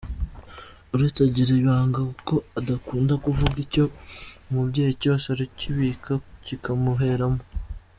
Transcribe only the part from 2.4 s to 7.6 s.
adakunda kuvuga icyo umubwiye cyose arakibika kikamuheramo.